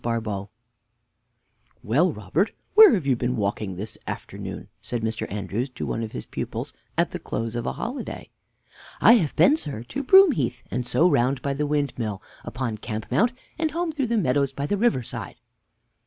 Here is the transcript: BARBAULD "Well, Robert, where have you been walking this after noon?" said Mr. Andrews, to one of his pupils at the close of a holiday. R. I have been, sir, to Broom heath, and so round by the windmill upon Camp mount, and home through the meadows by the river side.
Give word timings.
BARBAULD 0.03 0.49
"Well, 1.83 2.11
Robert, 2.11 2.53
where 2.73 2.95
have 2.95 3.05
you 3.05 3.15
been 3.15 3.35
walking 3.35 3.75
this 3.75 3.99
after 4.07 4.35
noon?" 4.39 4.67
said 4.81 5.03
Mr. 5.03 5.31
Andrews, 5.31 5.69
to 5.75 5.85
one 5.85 6.01
of 6.01 6.11
his 6.11 6.25
pupils 6.25 6.73
at 6.97 7.11
the 7.11 7.19
close 7.19 7.55
of 7.55 7.67
a 7.67 7.73
holiday. 7.73 8.31
R. 8.99 9.09
I 9.09 9.13
have 9.17 9.35
been, 9.35 9.55
sir, 9.55 9.83
to 9.83 10.01
Broom 10.03 10.31
heath, 10.31 10.63
and 10.71 10.87
so 10.87 11.07
round 11.07 11.43
by 11.43 11.53
the 11.53 11.67
windmill 11.67 12.19
upon 12.43 12.79
Camp 12.79 13.05
mount, 13.11 13.33
and 13.59 13.69
home 13.69 13.91
through 13.91 14.07
the 14.07 14.17
meadows 14.17 14.53
by 14.53 14.65
the 14.65 14.75
river 14.75 15.03
side. 15.03 15.35